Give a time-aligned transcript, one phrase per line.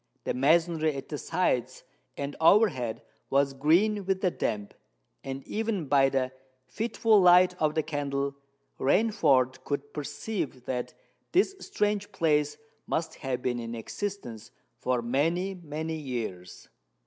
[0.23, 1.83] The masonry at the sides
[2.17, 4.73] and overhead was green with the damp;
[5.23, 6.31] and, even by the
[6.65, 8.35] fitful light of the candle,
[8.79, 10.95] Rainford could perceive that
[11.33, 16.67] this strange place must have been in existence for many—many years.